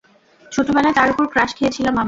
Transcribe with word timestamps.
ছোটবেলায় 0.51 0.95
তার 0.95 1.09
ওপর 1.09 1.25
ক্রাশ 1.27 1.51
খেয়েছিলাম 1.55 1.93
আমি। 1.93 1.99